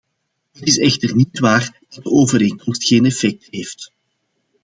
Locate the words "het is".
0.51-0.77